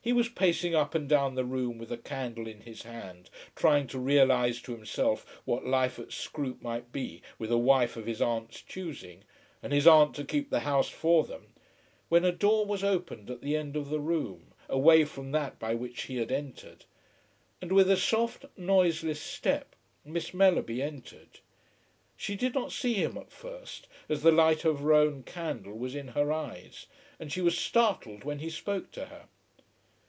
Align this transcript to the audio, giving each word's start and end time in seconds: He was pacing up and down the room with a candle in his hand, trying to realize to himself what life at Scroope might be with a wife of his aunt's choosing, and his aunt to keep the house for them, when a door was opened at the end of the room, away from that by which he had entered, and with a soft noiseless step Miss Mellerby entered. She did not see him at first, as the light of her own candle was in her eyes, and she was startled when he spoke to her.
He 0.00 0.12
was 0.14 0.30
pacing 0.30 0.74
up 0.74 0.94
and 0.94 1.06
down 1.06 1.34
the 1.34 1.44
room 1.44 1.76
with 1.76 1.92
a 1.92 1.98
candle 1.98 2.46
in 2.46 2.62
his 2.62 2.84
hand, 2.84 3.28
trying 3.54 3.86
to 3.88 3.98
realize 3.98 4.62
to 4.62 4.72
himself 4.72 5.42
what 5.44 5.66
life 5.66 5.98
at 5.98 6.12
Scroope 6.14 6.62
might 6.62 6.90
be 6.92 7.20
with 7.38 7.52
a 7.52 7.58
wife 7.58 7.94
of 7.94 8.06
his 8.06 8.22
aunt's 8.22 8.62
choosing, 8.62 9.24
and 9.62 9.70
his 9.70 9.86
aunt 9.86 10.14
to 10.16 10.24
keep 10.24 10.48
the 10.48 10.60
house 10.60 10.88
for 10.88 11.24
them, 11.24 11.48
when 12.08 12.24
a 12.24 12.32
door 12.32 12.64
was 12.64 12.82
opened 12.82 13.28
at 13.28 13.42
the 13.42 13.54
end 13.54 13.76
of 13.76 13.90
the 13.90 14.00
room, 14.00 14.54
away 14.70 15.04
from 15.04 15.32
that 15.32 15.58
by 15.58 15.74
which 15.74 16.04
he 16.04 16.16
had 16.16 16.32
entered, 16.32 16.86
and 17.60 17.70
with 17.70 17.90
a 17.90 17.96
soft 17.98 18.46
noiseless 18.56 19.20
step 19.20 19.76
Miss 20.06 20.32
Mellerby 20.32 20.80
entered. 20.80 21.40
She 22.16 22.34
did 22.34 22.54
not 22.54 22.72
see 22.72 22.94
him 22.94 23.18
at 23.18 23.30
first, 23.30 23.88
as 24.08 24.22
the 24.22 24.32
light 24.32 24.64
of 24.64 24.80
her 24.80 24.94
own 24.94 25.22
candle 25.22 25.74
was 25.76 25.94
in 25.94 26.08
her 26.08 26.32
eyes, 26.32 26.86
and 27.20 27.30
she 27.30 27.42
was 27.42 27.58
startled 27.58 28.24
when 28.24 28.38
he 28.38 28.48
spoke 28.48 28.90
to 28.92 29.04
her. 29.04 29.26